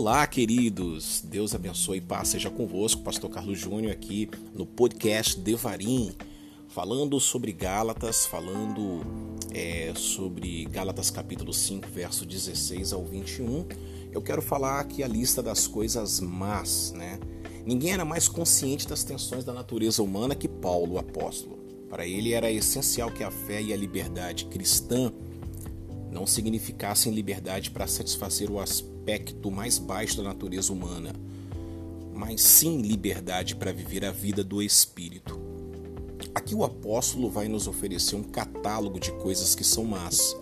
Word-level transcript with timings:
Olá, 0.00 0.24
queridos! 0.28 1.24
Deus 1.24 1.56
abençoe 1.56 1.98
e 1.98 2.00
paz 2.00 2.28
seja 2.28 2.48
convosco. 2.48 3.02
Pastor 3.02 3.28
Carlos 3.28 3.58
Júnior 3.58 3.90
aqui 3.90 4.30
no 4.54 4.64
podcast 4.64 5.40
Devarim, 5.40 6.12
falando 6.68 7.18
sobre 7.18 7.50
Gálatas, 7.50 8.24
falando 8.24 9.00
é, 9.52 9.92
sobre 9.96 10.66
Gálatas 10.66 11.10
capítulo 11.10 11.52
5, 11.52 11.88
verso 11.88 12.24
16 12.24 12.92
ao 12.92 13.04
21. 13.04 13.66
Eu 14.12 14.22
quero 14.22 14.40
falar 14.40 14.78
aqui 14.78 15.02
a 15.02 15.08
lista 15.08 15.42
das 15.42 15.66
coisas 15.66 16.20
más, 16.20 16.92
né? 16.92 17.18
Ninguém 17.66 17.90
era 17.90 18.04
mais 18.04 18.28
consciente 18.28 18.86
das 18.86 19.02
tensões 19.02 19.44
da 19.44 19.52
natureza 19.52 20.00
humana 20.00 20.32
que 20.32 20.46
Paulo, 20.46 20.94
o 20.94 20.98
apóstolo. 20.98 21.58
Para 21.90 22.06
ele 22.06 22.34
era 22.34 22.52
essencial 22.52 23.10
que 23.10 23.24
a 23.24 23.32
fé 23.32 23.60
e 23.60 23.72
a 23.72 23.76
liberdade 23.76 24.44
cristã 24.44 25.12
não 26.08 26.24
significassem 26.24 27.12
liberdade 27.12 27.72
para 27.72 27.88
satisfazer 27.88 28.48
o 28.48 28.60
aspecto 28.60 28.97
mais 29.50 29.78
baixo 29.78 30.18
da 30.18 30.22
natureza 30.22 30.72
humana, 30.72 31.12
mas 32.14 32.42
sim 32.42 32.82
liberdade 32.82 33.54
para 33.54 33.72
viver 33.72 34.04
a 34.04 34.10
vida 34.10 34.44
do 34.44 34.62
espírito. 34.62 35.40
Aqui 36.34 36.54
o 36.54 36.62
apóstolo 36.62 37.30
vai 37.30 37.48
nos 37.48 37.66
oferecer 37.66 38.16
um 38.16 38.22
catálogo 38.22 39.00
de 39.00 39.12
coisas 39.12 39.54
que 39.54 39.64
são 39.64 39.84
más. 39.84 40.36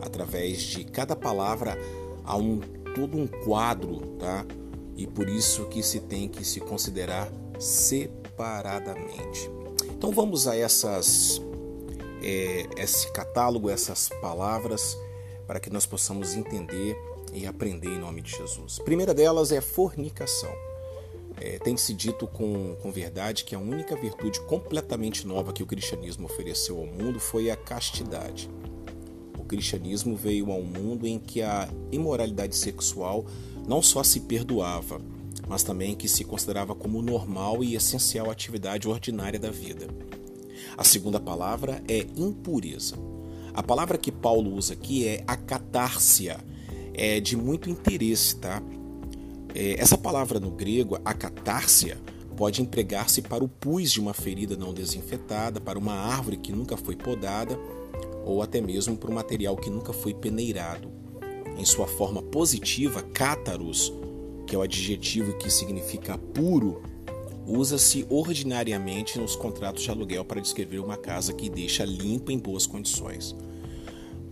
Através 0.00 0.62
de 0.62 0.84
cada 0.84 1.14
palavra 1.14 1.78
há 2.24 2.36
um 2.36 2.60
todo 2.94 3.16
um 3.16 3.26
quadro, 3.26 4.00
tá? 4.18 4.46
E 4.96 5.06
por 5.06 5.28
isso 5.28 5.66
que 5.66 5.82
se 5.82 6.00
tem 6.00 6.28
que 6.28 6.44
se 6.44 6.60
considerar 6.60 7.30
separadamente. 7.58 9.50
Então 9.92 10.10
vamos 10.10 10.46
a 10.48 10.56
essas 10.56 11.40
é, 12.22 12.66
esse 12.76 13.10
catálogo, 13.12 13.70
essas 13.70 14.08
palavras, 14.20 14.96
para 15.46 15.60
que 15.60 15.70
nós 15.70 15.86
possamos 15.86 16.34
entender 16.34 16.96
e 17.32 17.46
aprender 17.46 17.88
em 17.88 17.98
nome 17.98 18.22
de 18.22 18.30
Jesus. 18.30 18.78
A 18.80 18.84
primeira 18.84 19.14
delas 19.14 19.52
é 19.52 19.60
fornicação. 19.60 20.52
É, 21.36 21.58
Tem-se 21.58 21.94
dito 21.94 22.26
com, 22.26 22.76
com 22.82 22.92
verdade 22.92 23.44
que 23.44 23.54
a 23.54 23.58
única 23.58 23.96
virtude 23.96 24.40
completamente 24.42 25.26
nova 25.26 25.52
que 25.52 25.62
o 25.62 25.66
cristianismo 25.66 26.26
ofereceu 26.26 26.78
ao 26.78 26.86
mundo 26.86 27.18
foi 27.18 27.50
a 27.50 27.56
castidade. 27.56 28.50
O 29.38 29.44
cristianismo 29.44 30.16
veio 30.16 30.50
ao 30.50 30.62
mundo 30.62 31.06
em 31.06 31.18
que 31.18 31.42
a 31.42 31.68
imoralidade 31.90 32.56
sexual 32.56 33.24
não 33.66 33.80
só 33.80 34.02
se 34.02 34.20
perdoava, 34.20 35.00
mas 35.48 35.62
também 35.62 35.96
que 35.96 36.08
se 36.08 36.24
considerava 36.24 36.74
como 36.74 37.02
normal 37.02 37.64
e 37.64 37.74
essencial 37.74 38.30
atividade 38.30 38.88
ordinária 38.88 39.38
da 39.38 39.50
vida. 39.50 39.88
A 40.76 40.84
segunda 40.84 41.18
palavra 41.18 41.82
é 41.88 42.06
impureza. 42.16 42.96
A 43.52 43.62
palavra 43.62 43.98
que 43.98 44.12
Paulo 44.12 44.54
usa 44.54 44.74
aqui 44.74 45.06
é 45.06 45.24
acatárcia, 45.26 46.38
é 46.94 47.20
de 47.20 47.36
muito 47.36 47.70
interesse, 47.70 48.36
tá? 48.36 48.62
É, 49.54 49.80
essa 49.80 49.98
palavra 49.98 50.38
no 50.38 50.50
grego, 50.50 50.98
acatárcia, 51.04 51.98
pode 52.36 52.62
empregar-se 52.62 53.20
para 53.20 53.44
o 53.44 53.48
pus 53.48 53.90
de 53.90 54.00
uma 54.00 54.14
ferida 54.14 54.56
não 54.56 54.72
desinfetada, 54.72 55.60
para 55.60 55.78
uma 55.78 55.92
árvore 55.92 56.36
que 56.36 56.52
nunca 56.52 56.76
foi 56.76 56.96
podada, 56.96 57.58
ou 58.24 58.42
até 58.42 58.60
mesmo 58.60 58.96
para 58.96 59.10
um 59.10 59.14
material 59.14 59.56
que 59.56 59.68
nunca 59.68 59.92
foi 59.92 60.14
peneirado. 60.14 60.90
Em 61.58 61.64
sua 61.64 61.86
forma 61.86 62.22
positiva, 62.22 63.02
cátaros, 63.02 63.92
que 64.46 64.54
é 64.54 64.58
o 64.58 64.62
adjetivo 64.62 65.36
que 65.36 65.50
significa 65.50 66.16
puro, 66.16 66.82
usa-se 67.46 68.06
ordinariamente 68.08 69.18
nos 69.18 69.34
contratos 69.34 69.82
de 69.82 69.90
aluguel 69.90 70.24
para 70.24 70.40
descrever 70.40 70.78
uma 70.78 70.96
casa 70.96 71.32
que 71.32 71.50
deixa 71.50 71.84
limpa 71.84 72.32
em 72.32 72.38
boas 72.38 72.66
condições. 72.66 73.34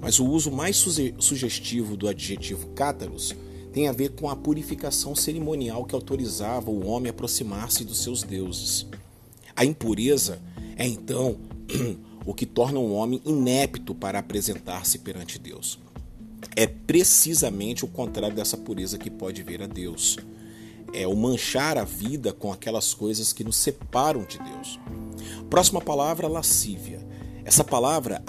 Mas 0.00 0.18
o 0.18 0.26
uso 0.26 0.50
mais 0.50 0.76
sugestivo 0.76 1.96
do 1.96 2.08
adjetivo 2.08 2.68
cátaros 2.68 3.34
tem 3.72 3.88
a 3.88 3.92
ver 3.92 4.10
com 4.10 4.28
a 4.28 4.36
purificação 4.36 5.14
cerimonial 5.14 5.84
que 5.84 5.94
autorizava 5.94 6.70
o 6.70 6.86
homem 6.86 7.08
a 7.08 7.12
aproximar-se 7.12 7.84
dos 7.84 8.02
seus 8.02 8.22
deuses. 8.22 8.86
A 9.54 9.64
impureza 9.64 10.40
é 10.76 10.86
então 10.86 11.36
o 12.24 12.32
que 12.32 12.46
torna 12.46 12.78
um 12.78 12.94
homem 12.94 13.20
inepto 13.24 13.94
para 13.94 14.18
apresentar-se 14.18 14.98
perante 14.98 15.38
Deus. 15.38 15.78
É 16.54 16.66
precisamente 16.66 17.84
o 17.84 17.88
contrário 17.88 18.36
dessa 18.36 18.56
pureza 18.56 18.98
que 18.98 19.10
pode 19.10 19.42
ver 19.42 19.62
a 19.62 19.66
Deus 19.66 20.18
é 20.92 21.06
o 21.06 21.14
manchar 21.14 21.76
a 21.76 21.84
vida 21.84 22.32
com 22.32 22.52
aquelas 22.52 22.94
coisas 22.94 23.32
que 23.32 23.44
nos 23.44 23.56
separam 23.56 24.24
de 24.24 24.38
Deus. 24.38 24.78
Próxima 25.50 25.80
palavra, 25.80 26.28
lascívia. 26.28 27.06
Essa 27.48 27.64
palavra, 27.64 28.22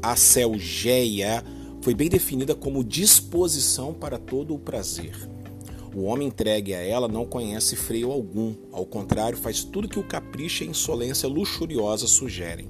acelgeia, 0.00 1.42
foi 1.80 1.96
bem 1.96 2.08
definida 2.08 2.54
como 2.54 2.84
disposição 2.84 3.92
para 3.92 4.18
todo 4.18 4.54
o 4.54 4.58
prazer. 4.58 5.16
O 5.92 6.02
homem 6.04 6.28
entregue 6.28 6.72
a 6.72 6.80
ela 6.80 7.08
não 7.08 7.26
conhece 7.26 7.74
freio 7.74 8.12
algum, 8.12 8.54
ao 8.70 8.86
contrário, 8.86 9.36
faz 9.36 9.64
tudo 9.64 9.88
que 9.88 9.98
o 9.98 10.04
capricho 10.04 10.62
e 10.62 10.68
a 10.68 10.70
insolência 10.70 11.28
luxuriosa 11.28 12.06
sugerem. 12.06 12.68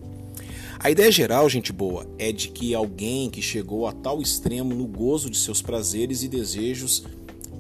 A 0.79 0.91
ideia 0.91 1.13
geral, 1.13 1.47
gente 1.47 1.75
boa, 1.75 2.07
é 2.19 2.33
de 2.33 2.49
que 2.49 2.75
alguém 2.75 3.29
que 3.29 3.43
chegou 3.43 3.87
a 3.87 3.93
tal 3.93 4.23
extremo 4.23 4.75
no 4.75 4.87
gozo 4.87 5.29
de 5.29 5.37
seus 5.37 5.61
prazeres 5.61 6.23
e 6.23 6.29
desejos 6.29 7.05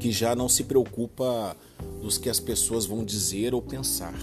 que 0.00 0.10
já 0.10 0.34
não 0.34 0.48
se 0.48 0.64
preocupa 0.64 1.54
dos 2.00 2.16
que 2.16 2.30
as 2.30 2.40
pessoas 2.40 2.86
vão 2.86 3.04
dizer 3.04 3.52
ou 3.52 3.60
pensar. 3.60 4.18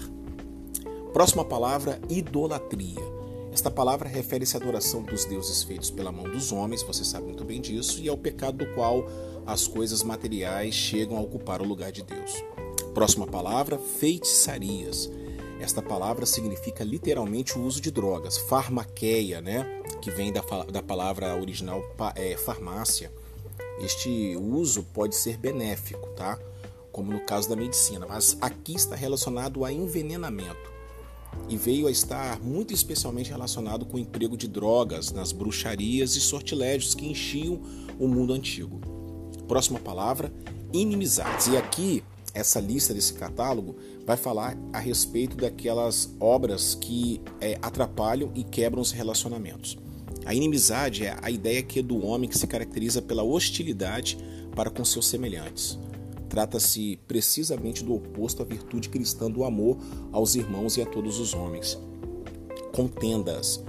Próxima 1.12 1.44
palavra, 1.44 2.00
idolatria. 2.10 3.13
Esta 3.54 3.70
palavra 3.70 4.08
refere-se 4.08 4.56
à 4.56 4.60
adoração 4.60 5.02
dos 5.02 5.24
deuses 5.24 5.62
feitos 5.62 5.90
pela 5.90 6.12
mão 6.12 6.24
dos 6.24 6.52
homens, 6.52 6.82
você 6.82 7.04
sabe 7.04 7.26
muito 7.26 7.44
bem 7.44 7.60
disso, 7.60 8.02
e 8.02 8.08
ao 8.08 8.18
pecado 8.18 8.58
do 8.58 8.74
qual 8.74 9.06
as 9.46 9.66
coisas 9.66 10.02
materiais 10.02 10.74
chegam 10.74 11.16
a 11.16 11.20
ocupar 11.20 11.62
o 11.62 11.64
lugar 11.64 11.92
de 11.92 12.02
Deus. 12.02 12.44
Próxima 12.92 13.26
palavra, 13.26 13.78
feitiçarias. 13.78 15.08
Esta 15.60 15.80
palavra 15.80 16.26
significa 16.26 16.82
literalmente 16.82 17.56
o 17.56 17.62
uso 17.62 17.80
de 17.80 17.90
drogas, 17.90 18.36
farmaqueia, 18.36 19.40
né? 19.40 19.64
que 20.02 20.10
vem 20.10 20.32
da, 20.32 20.42
da 20.70 20.82
palavra 20.82 21.34
original 21.40 21.82
é, 22.16 22.36
farmácia 22.36 23.10
este 23.78 24.36
uso 24.36 24.84
pode 24.94 25.16
ser 25.16 25.36
benéfico, 25.36 26.08
tá? 26.10 26.38
Como 26.92 27.12
no 27.12 27.20
caso 27.20 27.48
da 27.48 27.56
medicina, 27.56 28.06
mas 28.06 28.36
aqui 28.40 28.74
está 28.74 28.94
relacionado 28.94 29.64
a 29.64 29.72
envenenamento 29.72 30.73
e 31.48 31.56
veio 31.56 31.86
a 31.86 31.90
estar 31.90 32.40
muito 32.40 32.72
especialmente 32.72 33.30
relacionado 33.30 33.84
com 33.84 33.96
o 33.96 34.00
emprego 34.00 34.36
de 34.36 34.48
drogas 34.48 35.12
nas 35.12 35.32
bruxarias 35.32 36.16
e 36.16 36.20
sortilégios 36.20 36.94
que 36.94 37.06
enchiam 37.06 37.60
o 37.98 38.08
mundo 38.08 38.32
antigo. 38.32 38.80
Próxima 39.46 39.78
palavra, 39.78 40.32
inimizades. 40.72 41.46
E 41.48 41.56
aqui, 41.56 42.02
essa 42.32 42.58
lista 42.60 42.92
desse 42.92 43.14
catálogo 43.14 43.76
vai 44.04 44.16
falar 44.16 44.56
a 44.72 44.78
respeito 44.78 45.36
daquelas 45.36 46.10
obras 46.18 46.74
que 46.74 47.20
é, 47.40 47.58
atrapalham 47.62 48.32
e 48.34 48.42
quebram 48.42 48.82
os 48.82 48.90
relacionamentos. 48.90 49.78
A 50.24 50.34
inimizade 50.34 51.04
é 51.04 51.16
a 51.20 51.30
ideia 51.30 51.62
que 51.62 51.80
é 51.80 51.82
do 51.82 52.04
homem 52.04 52.28
que 52.28 52.38
se 52.38 52.46
caracteriza 52.46 53.02
pela 53.02 53.22
hostilidade 53.22 54.18
para 54.54 54.70
com 54.70 54.84
seus 54.84 55.06
semelhantes. 55.06 55.78
Trata-se 56.34 56.98
precisamente 57.06 57.84
do 57.84 57.94
oposto 57.94 58.42
à 58.42 58.44
virtude 58.44 58.88
cristã 58.88 59.30
do 59.30 59.44
amor 59.44 59.78
aos 60.10 60.34
irmãos 60.34 60.76
e 60.76 60.82
a 60.82 60.84
todos 60.84 61.20
os 61.20 61.32
homens. 61.32 61.78
Contendas. 62.72 63.62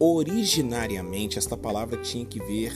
Originariamente, 0.00 1.38
esta 1.38 1.56
palavra 1.56 2.02
tinha 2.02 2.26
que 2.26 2.40
ver 2.40 2.72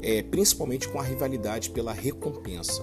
é, 0.00 0.22
principalmente 0.22 0.88
com 0.88 0.98
a 0.98 1.02
rivalidade 1.02 1.68
pela 1.68 1.92
recompensa. 1.92 2.82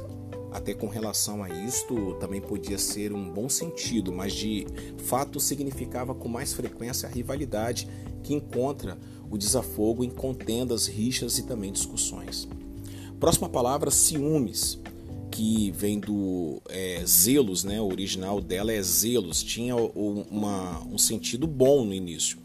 Até 0.51 0.75
com 0.75 0.85
relação 0.85 1.43
a 1.43 1.49
isto, 1.49 2.17
também 2.19 2.39
podia 2.39 2.77
ser 2.77 3.11
um 3.11 3.27
bom 3.27 3.49
sentido, 3.49 4.13
mas 4.13 4.31
de 4.31 4.67
fato 4.99 5.39
significava 5.39 6.13
com 6.13 6.29
mais 6.29 6.53
frequência 6.53 7.09
a 7.09 7.11
rivalidade 7.11 7.89
que 8.21 8.35
encontra 8.35 8.95
o 9.27 9.39
desafogo 9.39 10.03
em 10.03 10.11
contendas, 10.11 10.85
rixas 10.85 11.39
e 11.39 11.47
também 11.47 11.71
discussões. 11.71 12.47
Próxima 13.19 13.49
palavra, 13.49 13.89
ciúmes, 13.89 14.82
que 15.33 15.71
vem 15.71 15.99
do 15.99 16.61
é, 16.69 17.03
zelos, 17.07 17.63
né? 17.63 17.81
o 17.81 17.87
original 17.87 18.39
dela 18.39 18.71
é 18.71 18.79
zelos, 18.83 19.41
tinha 19.41 19.75
uma, 19.75 20.79
um 20.85 20.97
sentido 20.97 21.47
bom 21.47 21.83
no 21.83 21.91
início 21.91 22.37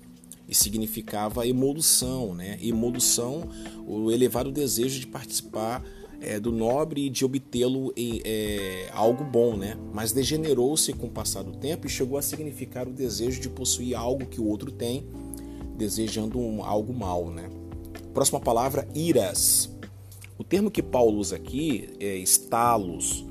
e 0.49 0.55
significava 0.55 1.46
emolução, 1.46 2.35
né? 2.35 2.58
Emolução, 2.62 3.46
o 3.87 4.11
elevado 4.11 4.50
desejo 4.50 4.99
de 5.00 5.06
participar 5.06 5.85
é, 6.23 6.40
do 6.40 6.50
nobre 6.50 7.05
e 7.05 7.11
de 7.11 7.23
obtê-lo 7.26 7.93
em 7.94 8.23
é, 8.25 8.88
algo 8.94 9.23
bom, 9.23 9.55
né? 9.55 9.76
Mas 9.93 10.11
degenerou-se 10.11 10.90
com 10.94 11.08
o 11.08 11.11
passar 11.11 11.43
do 11.43 11.52
tempo 11.52 11.87
e 11.87 11.90
chegou 11.90 12.17
a 12.17 12.23
significar 12.23 12.88
o 12.88 12.90
desejo 12.90 13.43
de 13.43 13.50
possuir 13.50 13.94
algo 13.94 14.25
que 14.25 14.40
o 14.40 14.46
outro 14.46 14.73
tem 14.73 15.06
desejando 15.76 16.38
um, 16.38 16.64
algo 16.64 16.94
mal, 16.94 17.31
né? 17.31 17.50
Próxima 18.14 18.40
palavra, 18.40 18.88
iras. 18.94 19.78
O 20.38 20.44
termo 20.44 20.70
que 20.70 20.81
Paulo 20.81 21.19
usa 21.19 21.35
aqui 21.35 21.90
é 21.99 22.17
estalos. 22.17 23.26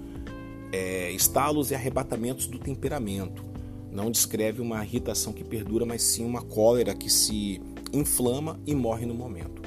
É, 0.73 1.09
estalos 1.11 1.71
e 1.71 1.75
arrebatamentos 1.75 2.47
do 2.47 2.59
temperamento. 2.59 3.45
Não 3.89 4.11
descreve 4.11 4.61
uma 4.61 4.83
irritação 4.83 5.31
que 5.31 5.41
perdura, 5.41 5.85
mas 5.85 6.01
sim 6.01 6.25
uma 6.25 6.41
cólera 6.41 6.93
que 6.93 7.09
se 7.09 7.61
inflama 7.93 8.59
e 8.67 8.75
morre 8.75 9.05
no 9.05 9.13
momento. 9.13 9.61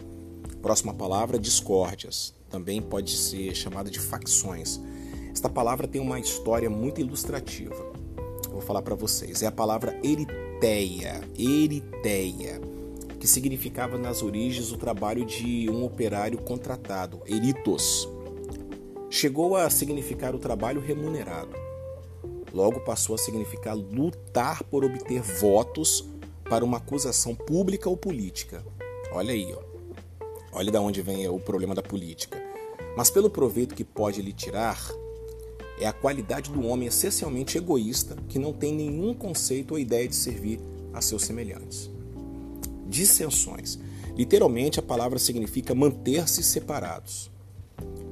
Próxima 0.61 0.93
palavra, 0.93 1.39
discórdias. 1.39 2.35
Também 2.51 2.83
pode 2.83 3.17
ser 3.17 3.55
chamada 3.55 3.91
de 3.91 3.99
facções. 3.99 4.79
Esta 5.33 5.49
palavra 5.49 5.89
tem 5.89 6.01
uma 6.01 6.21
história 6.21 6.69
muito 6.69 7.01
ilustrativa. 7.01 7.91
Eu 8.45 8.53
vou 8.53 8.61
falar 8.61 8.83
para 8.83 8.95
vocês. 8.95 9.43
É 9.43 9.47
a 9.47 9.53
palavra 9.53 9.99
eriteia, 10.05 11.23
eriteia, 11.39 12.61
que 13.21 13.27
significava 13.27 13.99
nas 13.99 14.23
origens 14.23 14.73
o 14.73 14.79
trabalho 14.79 15.27
de 15.27 15.69
um 15.71 15.85
operário 15.85 16.39
contratado, 16.39 17.21
eritos. 17.27 18.09
Chegou 19.11 19.57
a 19.57 19.69
significar 19.69 20.35
o 20.35 20.39
trabalho 20.39 20.81
remunerado. 20.81 21.55
Logo 22.53 22.81
passou 22.81 23.15
a 23.15 23.19
significar 23.19 23.77
lutar 23.77 24.65
por 24.65 24.85
obter 24.85 25.21
votos 25.21 26.09
para 26.45 26.65
uma 26.65 26.79
acusação 26.79 27.35
pública 27.35 27.91
ou 27.91 27.97
política. 27.97 28.65
Olha 29.13 29.35
aí, 29.35 29.55
ó. 29.55 29.63
Olha 30.53 30.73
de 30.73 30.79
onde 30.79 31.03
vem 31.03 31.29
o 31.29 31.39
problema 31.39 31.75
da 31.75 31.83
política. 31.83 32.43
Mas 32.97 33.11
pelo 33.11 33.29
proveito 33.29 33.75
que 33.75 33.85
pode 33.85 34.23
lhe 34.23 34.33
tirar, 34.33 34.81
é 35.79 35.87
a 35.87 35.93
qualidade 35.93 36.51
do 36.51 36.67
homem 36.67 36.89
essencialmente 36.89 37.59
egoísta 37.59 38.17
que 38.29 38.39
não 38.39 38.53
tem 38.53 38.75
nenhum 38.75 39.13
conceito 39.13 39.73
ou 39.73 39.79
ideia 39.79 40.09
de 40.09 40.17
servir 40.17 40.59
a 40.93 41.03
seus 41.03 41.23
semelhantes. 41.23 41.91
Dissensões. 42.91 43.79
Literalmente, 44.17 44.81
a 44.81 44.83
palavra 44.83 45.19
significa 45.19 45.75
manter-se 45.75 46.43
separados. 46.43 47.31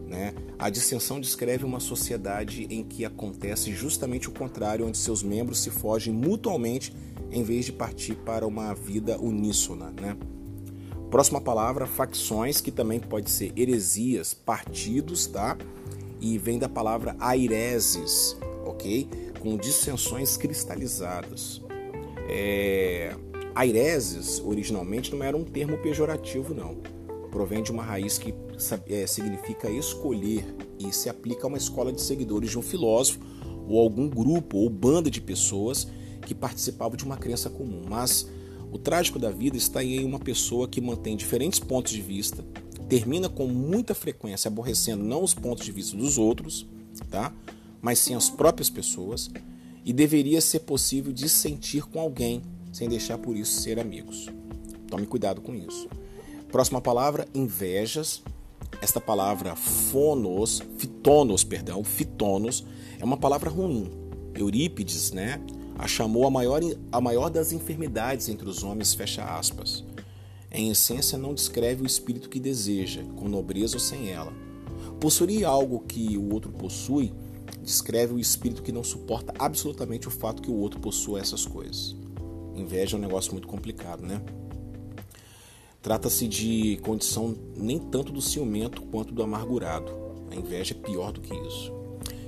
Né? 0.07 0.33
A 0.57 0.71
dissensão 0.71 1.21
descreve 1.21 1.65
uma 1.65 1.81
sociedade 1.81 2.67
em 2.71 2.85
que 2.85 3.05
acontece 3.05 3.73
justamente 3.75 4.29
o 4.29 4.33
contrário, 4.33 4.87
onde 4.87 4.97
seus 4.97 5.23
membros 5.23 5.59
se 5.59 5.69
fogem 5.69 6.15
mutualmente 6.15 6.95
em 7.31 7.43
vez 7.43 7.67
de 7.67 7.73
partir 7.73 8.15
para 8.15 8.47
uma 8.47 8.73
vida 8.73 9.19
uníssona. 9.21 9.91
Né? 9.91 10.17
Próxima 11.11 11.41
palavra, 11.41 11.87
facções, 11.87 12.61
que 12.61 12.71
também 12.71 13.01
pode 13.01 13.31
ser 13.31 13.53
heresias, 13.57 14.33
partidos, 14.33 15.27
tá? 15.27 15.59
E 16.21 16.39
vem 16.39 16.59
da 16.59 16.69
palavra 16.69 17.17
aireses, 17.19 18.37
ok? 18.65 19.09
Com 19.41 19.57
dissensões 19.57 20.37
cristalizadas. 20.37 21.61
É... 22.29 23.17
Aireses, 23.59 24.41
originalmente, 24.45 25.13
não 25.13 25.25
era 25.25 25.37
um 25.37 25.43
termo 25.43 25.77
pejorativo, 25.79 26.55
não. 26.55 26.77
Provém 27.29 27.61
de 27.61 27.73
uma 27.73 27.83
raiz 27.83 28.17
que 28.17 28.33
é, 28.87 29.05
significa 29.05 29.69
escolher 29.69 30.45
e 30.79 30.93
se 30.93 31.09
aplica 31.09 31.45
a 31.45 31.49
uma 31.49 31.59
escola 31.59 31.93
de 31.93 32.01
seguidores 32.01 32.51
de 32.51 32.59
um 32.59 32.63
filósofo 32.63 33.19
ou 33.67 33.81
algum 33.81 34.09
grupo 34.09 34.59
ou 34.59 34.71
banda 34.71 35.11
de 35.11 35.21
pessoas 35.21 35.89
que 36.23 36.37
participavam 36.37 36.97
de 36.97 37.05
uma 37.05 37.17
crença 37.17 37.51
comum. 37.51 37.83
Mas 37.89 38.29
o 38.71 38.79
trágico 38.79 39.19
da 39.19 39.31
vida 39.31 39.57
está 39.57 39.83
em 39.83 40.05
uma 40.05 40.21
pessoa 40.21 40.69
que 40.69 40.81
mantém 40.81 41.17
diferentes 41.17 41.59
pontos 41.59 41.93
de 41.93 42.01
vista, 42.01 42.45
termina 42.89 43.29
com 43.29 43.49
muita 43.49 43.93
frequência 43.93 44.47
aborrecendo 44.47 45.03
não 45.03 45.23
os 45.23 45.35
pontos 45.35 45.65
de 45.65 45.73
vista 45.73 45.97
dos 45.97 46.17
outros, 46.17 46.65
tá? 47.11 47.35
mas 47.83 47.99
sim 47.99 48.15
as 48.15 48.31
próprias 48.31 48.71
pessoas, 48.71 49.31
e 49.85 49.93
deveria 49.93 50.41
ser 50.41 50.61
possível 50.61 51.13
dissentir 51.13 51.85
com 51.87 51.99
alguém 51.99 52.43
sem 52.79 52.89
deixar 52.89 53.19
por 53.19 53.37
isso 53.37 53.61
ser 53.61 53.81
amigos. 53.81 54.29
Tome 54.87 55.05
cuidado 55.05 55.41
com 55.41 55.53
isso. 55.53 55.89
Próxima 56.53 56.81
palavra, 56.81 57.27
invejas. 57.35 58.23
Esta 58.81 59.01
palavra 59.01 59.57
fonos, 59.57 60.63
fitonos, 60.77 61.43
perdão, 61.43 61.83
fitonos, 61.83 62.65
é 63.01 63.05
uma 63.05 63.17
palavra 63.17 63.51
ruim. 63.51 63.91
Eurípides, 64.33 65.11
né, 65.11 65.41
a 65.77 65.89
chamou 65.89 66.25
a 66.25 66.31
maior, 66.31 66.61
a 66.93 67.01
maior 67.01 67.31
das 67.31 67.51
enfermidades 67.51 68.29
entre 68.29 68.49
os 68.49 68.63
homens, 68.63 68.95
fecha 68.95 69.25
aspas. 69.25 69.85
Em 70.49 70.71
essência, 70.71 71.19
não 71.19 71.35
descreve 71.35 71.83
o 71.83 71.87
espírito 71.87 72.29
que 72.29 72.39
deseja, 72.39 73.03
com 73.17 73.29
nobreza 73.29 73.75
ou 73.75 73.81
sem 73.81 74.11
ela. 74.11 74.33
Possuir 75.01 75.45
algo 75.45 75.81
que 75.81 76.17
o 76.17 76.33
outro 76.33 76.53
possui 76.53 77.13
descreve 77.61 78.15
o 78.15 78.21
espírito 78.21 78.63
que 78.63 78.71
não 78.71 78.85
suporta 78.85 79.35
absolutamente 79.37 80.07
o 80.07 80.13
fato 80.13 80.41
que 80.41 80.51
o 80.51 80.55
outro 80.55 80.79
possua 80.79 81.19
essas 81.19 81.45
coisas. 81.45 81.97
Inveja 82.59 82.97
é 82.97 82.99
um 82.99 83.03
negócio 83.03 83.33
muito 83.33 83.47
complicado, 83.47 84.03
né? 84.03 84.21
Trata-se 85.81 86.27
de 86.27 86.79
condição 86.83 87.35
nem 87.57 87.79
tanto 87.79 88.13
do 88.13 88.21
ciumento 88.21 88.83
quanto 88.83 89.15
do 89.15 89.23
amargurado. 89.23 89.93
A 90.31 90.35
inveja 90.35 90.75
é 90.75 90.77
pior 90.77 91.13
do 91.13 91.21
que 91.21 91.33
isso. 91.35 91.73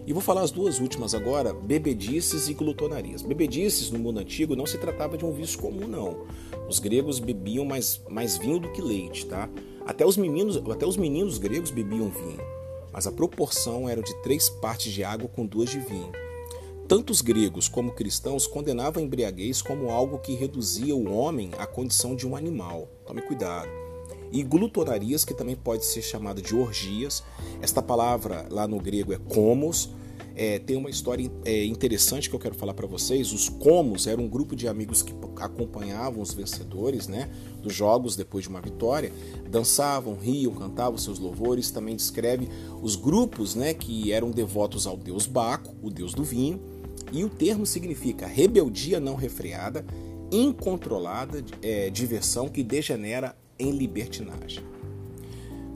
E 0.07 0.13
vou 0.13 0.23
falar 0.23 0.43
as 0.43 0.51
duas 0.51 0.81
últimas 0.81 1.15
agora, 1.15 1.53
bebedices 1.53 2.49
e 2.49 2.55
glutonarias. 2.55 3.23
Bebedices 3.23 3.91
no 3.91 3.99
mundo 3.99 4.21
antigo 4.21 4.57
não 4.57 4.67
se 4.67 4.79
tratava 4.79 5.19
de 5.19 5.25
um 5.25 5.33
vício 5.33 5.59
comum, 5.59 5.87
não. 5.87 6.25
Os 6.69 6.79
gregos 6.79 7.19
bebiam 7.19 7.65
mais, 7.65 8.01
mais 8.09 8.39
vinho 8.39 8.61
do 8.61 8.73
que 8.73 8.81
leite, 8.81 9.27
tá? 9.27 9.49
Até 9.85 10.07
os, 10.07 10.17
meninos, 10.17 10.57
até 10.57 10.87
os 10.87 10.97
meninos 10.97 11.39
gregos 11.39 11.71
bebiam 11.71 12.09
vinho, 12.09 12.41
mas 12.93 13.07
a 13.07 13.13
proporção 13.13 13.89
era 13.89 14.03
de 14.03 14.15
três 14.23 14.49
partes 14.49 14.93
de 14.93 15.03
água 15.03 15.29
com 15.29 15.45
duas 15.45 15.69
de 15.69 15.81
vinho. 15.81 16.13
Tanto 16.91 17.13
os 17.13 17.21
gregos 17.21 17.69
como 17.69 17.93
cristãos 17.93 18.49
condenavam 18.49 19.01
a 19.01 19.07
embriaguez 19.07 19.63
como 19.63 19.93
algo 19.93 20.19
que 20.19 20.35
reduzia 20.35 20.93
o 20.97 21.15
homem 21.15 21.53
à 21.57 21.65
condição 21.65 22.17
de 22.17 22.27
um 22.27 22.35
animal. 22.35 22.89
Tome 23.07 23.23
cuidado 23.23 23.69
e 24.33 24.43
glutonarias, 24.43 25.25
que 25.25 25.33
também 25.33 25.55
pode 25.55 25.85
ser 25.85 26.03
chamada 26.03 26.43
de 26.43 26.53
orgias. 26.53 27.23
Esta 27.63 27.81
palavra 27.81 28.45
lá 28.51 28.67
no 28.67 28.81
grego 28.81 29.13
é 29.13 29.19
comos, 29.19 29.91
é, 30.35 30.59
tem 30.59 30.77
uma 30.77 30.91
história 30.91 31.31
é, 31.45 31.65
interessante 31.65 32.29
que 32.29 32.35
eu 32.35 32.41
quero 32.41 32.57
falar 32.57 32.75
para 32.75 32.89
vocês. 32.89 33.33
Os 33.33 33.49
Comos 33.49 34.09
eram 34.09 34.25
um 34.25 34.29
grupo 34.29 34.57
de 34.57 34.67
amigos 34.67 35.01
que 35.01 35.15
acompanhavam 35.37 36.21
os 36.21 36.35
vencedores 36.35 37.07
né, 37.07 37.31
dos 37.63 37.73
jogos 37.73 38.17
depois 38.17 38.43
de 38.43 38.51
uma 38.51 38.61
vitória, 38.61 39.13
dançavam, 39.49 40.17
riam, 40.17 40.55
cantavam 40.55 40.99
seus 40.99 41.21
louvores. 41.21 41.71
Também 41.71 41.95
descreve 41.95 42.49
os 42.83 42.97
grupos 42.97 43.55
né, 43.55 43.75
que 43.75 44.11
eram 44.11 44.33
devotos 44.33 44.89
ao 44.89 44.97
deus 44.97 45.25
Baco, 45.25 45.73
o 45.81 45.89
deus 45.89 46.15
do 46.15 46.25
vinho. 46.25 46.80
E 47.13 47.25
o 47.25 47.29
termo 47.29 47.67
significa 47.67 48.27
rebeldia 48.27 49.01
não 49.01 49.15
refreada, 49.15 49.85
incontrolada 50.31 51.45
é, 51.63 51.91
diversão 51.91 52.49
que 52.49 52.63
degenera 52.63 53.37
em 53.59 53.73
libertinagem. 53.73 54.65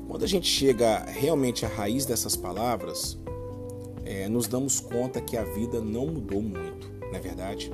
Quando 0.08 0.24
a 0.24 0.28
gente 0.28 0.46
chega 0.46 1.04
realmente 1.06 1.66
à 1.66 1.68
raiz 1.68 2.06
dessas 2.06 2.36
palavras, 2.36 3.18
é, 4.04 4.28
nos 4.28 4.46
damos 4.46 4.78
conta 4.78 5.20
que 5.20 5.36
a 5.36 5.44
vida 5.44 5.80
não 5.80 6.06
mudou 6.06 6.40
muito, 6.40 6.90
não 7.00 7.16
é 7.16 7.20
verdade? 7.20 7.70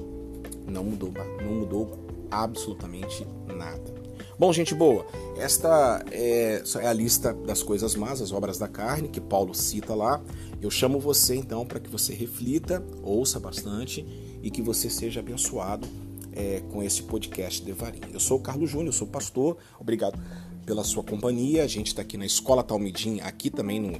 Não 0.67 0.85
mudou, 0.85 1.13
não 1.43 1.55
mudou 1.55 1.99
absolutamente 2.31 3.27
nada. 3.47 4.00
Bom, 4.41 4.55
gente 4.55 4.75
boa, 4.75 5.05
esta 5.37 6.03
é, 6.11 6.63
é 6.81 6.87
a 6.87 6.95
lista 6.95 7.35
das 7.35 7.63
coisas 7.63 7.95
más, 7.95 8.23
as 8.23 8.33
obras 8.33 8.57
da 8.57 8.67
carne, 8.67 9.07
que 9.07 9.21
Paulo 9.21 9.55
cita 9.55 9.95
lá. 9.95 10.19
Eu 10.63 10.71
chamo 10.71 10.99
você 10.99 11.37
então 11.37 11.67
para 11.67 11.79
que 11.79 11.91
você 11.91 12.15
reflita, 12.15 12.83
ouça 13.03 13.39
bastante 13.39 14.03
e 14.43 14.51
que 14.51 14.63
você 14.63 14.89
seja 14.89 15.21
abençoado 15.21 15.87
é, 16.33 16.63
com 16.73 16.83
esse 16.83 17.03
podcast 17.03 17.63
Devarim. 17.63 18.01
Eu 18.15 18.19
sou 18.19 18.39
o 18.39 18.41
Carlos 18.41 18.71
Júnior, 18.71 18.95
sou 18.95 19.07
pastor, 19.07 19.59
obrigado 19.79 20.19
pela 20.65 20.85
sua 20.85 21.05
companhia. 21.05 21.63
A 21.63 21.67
gente 21.67 21.89
está 21.89 22.01
aqui 22.01 22.17
na 22.17 22.25
Escola 22.25 22.63
Talmidim, 22.63 23.21
aqui 23.21 23.51
também 23.51 23.79
no, 23.79 23.93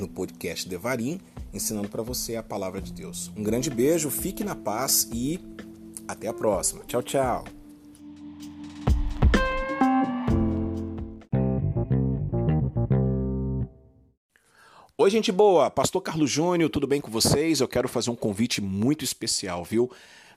no 0.00 0.08
podcast 0.08 0.68
Devarim 0.68 1.20
ensinando 1.52 1.88
para 1.88 2.02
você 2.02 2.34
a 2.34 2.42
palavra 2.42 2.82
de 2.82 2.92
Deus. 2.92 3.30
Um 3.36 3.44
grande 3.44 3.70
beijo, 3.70 4.10
fique 4.10 4.42
na 4.42 4.56
paz 4.56 5.08
e 5.12 5.38
até 6.08 6.26
a 6.26 6.34
próxima. 6.34 6.82
Tchau, 6.88 7.04
tchau. 7.04 7.44
Oi, 15.04 15.10
gente 15.10 15.30
boa! 15.30 15.70
Pastor 15.70 16.00
Carlos 16.00 16.30
Júnior, 16.30 16.70
tudo 16.70 16.86
bem 16.86 16.98
com 16.98 17.10
vocês? 17.10 17.60
Eu 17.60 17.68
quero 17.68 17.86
fazer 17.86 18.08
um 18.08 18.16
convite 18.16 18.62
muito 18.62 19.04
especial, 19.04 19.62
viu? 19.62 19.90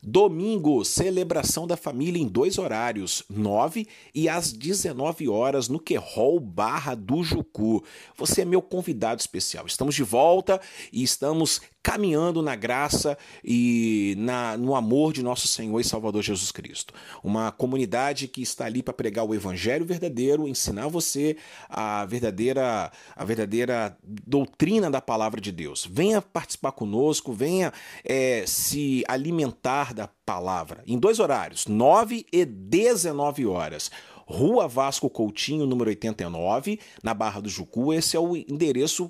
Domingo, 0.04 0.86
celebração 0.86 1.66
da 1.66 1.76
família 1.76 2.22
em 2.22 2.28
dois 2.28 2.58
horários, 2.58 3.24
9 3.30 3.88
e 4.14 4.30
às 4.30 4.52
19 4.52 5.28
horas 5.28 5.68
no 5.68 5.80
Querol 5.80 6.40
Barra 6.40 6.96
do 6.96 7.24
Jucu. 7.24 7.84
Você 8.16 8.42
é 8.42 8.46
meu 8.46 8.62
convidado 8.62 9.20
especial. 9.20 9.66
Estamos 9.66 9.96
de 9.96 10.04
volta 10.04 10.62
e 10.92 11.04
estamos 11.04 11.62
caminhando 11.88 12.42
na 12.42 12.54
graça 12.54 13.18
e 13.42 14.14
na, 14.18 14.58
no 14.58 14.76
amor 14.76 15.14
de 15.14 15.24
nosso 15.24 15.48
Senhor 15.48 15.80
e 15.80 15.86
Salvador 15.86 16.22
Jesus 16.22 16.52
Cristo. 16.52 16.94
Uma 17.24 17.50
comunidade 17.50 18.28
que 18.28 18.42
está 18.42 18.66
ali 18.66 18.84
para 18.84 18.94
pregar 18.94 19.24
o 19.24 19.34
evangelho 19.34 19.86
verdadeiro, 19.86 20.50
ensinar 20.50 20.90
você 20.90 21.38
a 21.70 22.06
verdadeira, 22.06 22.92
a 23.16 23.24
verdadeira 23.24 23.98
doutrina 24.04 24.92
da 24.92 25.00
palavra 25.00 25.40
de 25.40 25.50
Deus. 25.50 25.88
Venha 25.90 26.22
participar 26.22 26.74
conosco, 26.74 27.32
venha 27.32 27.72
é, 28.04 28.44
se 28.46 29.06
alimentar 29.08 29.87
da 29.94 30.08
palavra. 30.26 30.84
Em 30.88 30.98
dois 30.98 31.20
horários, 31.20 31.68
9 31.68 32.26
e 32.32 32.46
19 32.46 33.46
horas. 33.46 33.92
Rua 34.26 34.68
Vasco 34.68 35.10
Coutinho, 35.10 35.66
número 35.66 35.90
89, 35.90 36.80
na 37.02 37.14
Barra 37.14 37.40
do 37.40 37.48
Jucu. 37.48 37.94
Esse 37.94 38.18
é 38.18 38.20
o 38.20 38.36
endereço 38.36 39.10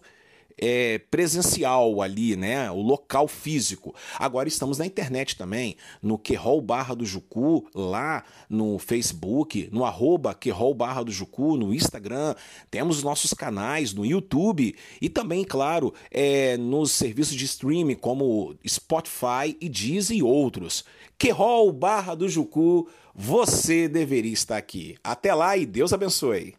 é, 0.58 0.98
presencial 1.12 2.02
ali, 2.02 2.36
né? 2.36 2.70
O 2.72 2.82
local 2.82 3.28
físico. 3.28 3.94
Agora 4.18 4.48
estamos 4.48 4.78
na 4.78 4.86
internet 4.86 5.38
também, 5.38 5.78
no 6.02 6.18
Querol 6.18 6.62
Barra 6.62 6.96
do 6.96 7.06
Jucu, 7.06 7.68
lá 7.74 8.24
no 8.50 8.80
Facebook, 8.80 9.70
no 9.72 9.86
arroba 9.86 10.34
Querol 10.34 10.74
Barra 10.74 11.04
do 11.04 11.12
Jucu, 11.12 11.58
no 11.58 11.74
Instagram. 11.74 12.36
Temos 12.72 13.04
nossos 13.04 13.34
canais 13.34 13.94
no 13.94 14.06
YouTube 14.06 14.76
e 15.02 15.10
também, 15.10 15.44
claro, 15.44 15.94
é, 16.12 16.58
nos 16.58 16.92
serviços 16.92 17.36
de 17.36 17.46
streaming 17.46 17.96
como 17.96 18.56
Spotify 18.68 19.56
e 19.62 19.70
Deezer 19.70 20.18
e 20.18 20.24
outros. 20.24 20.84
Querol 21.18 21.72
Barra 21.72 22.16
do 22.16 22.30
Jucu, 22.30 22.88
você 23.14 23.88
deveria 23.88 24.34
estar 24.34 24.58
aqui. 24.58 24.96
Até 25.04 25.34
lá 25.34 25.58
e 25.58 25.66
Deus 25.66 25.92
abençoe. 25.92 26.56